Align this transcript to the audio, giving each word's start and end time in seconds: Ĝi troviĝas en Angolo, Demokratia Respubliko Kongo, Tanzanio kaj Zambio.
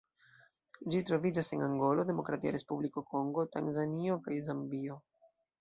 Ĝi 0.93 1.01
troviĝas 1.09 1.49
en 1.57 1.61
Angolo, 1.67 2.07
Demokratia 2.11 2.55
Respubliko 2.57 3.05
Kongo, 3.13 3.47
Tanzanio 3.57 4.21
kaj 4.27 4.43
Zambio. 4.51 4.99